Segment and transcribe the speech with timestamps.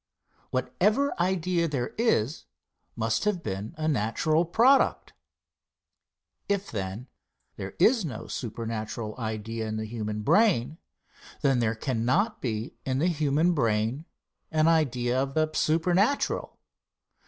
[0.49, 2.45] Whatever idea there is
[2.95, 5.13] must have been a natural product.
[6.49, 7.05] If, then,
[7.55, 10.79] there is no supernatural idea in the human brain,
[11.43, 14.05] then there cannot be in the human brain
[14.49, 16.57] an idea of the supernatural.